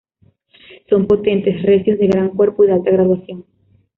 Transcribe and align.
Son 0.89 1.05
potentes, 1.05 1.61
recios, 1.61 1.99
de 1.99 2.07
gran 2.07 2.29
cuerpo 2.31 2.63
y 2.63 2.71
alta 2.71 2.89
graduación. 2.89 3.45